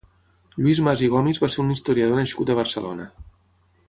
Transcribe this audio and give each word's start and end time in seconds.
Lluís 0.61 0.79
Mas 0.87 1.03
i 1.07 1.09
Gomis 1.15 1.41
va 1.45 1.49
ser 1.55 1.61
un 1.65 1.69
historiador 1.75 2.21
nascut 2.21 2.51
a 2.55 2.57
Barcelona. 2.61 3.07